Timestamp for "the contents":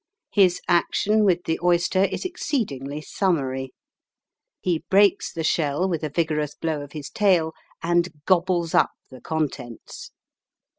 9.11-10.09